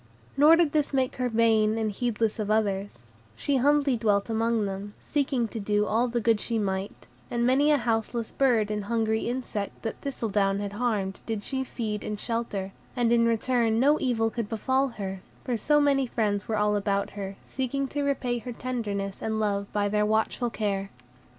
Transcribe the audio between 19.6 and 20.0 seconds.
by